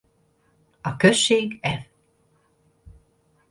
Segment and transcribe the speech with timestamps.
[0.81, 1.79] A község ev.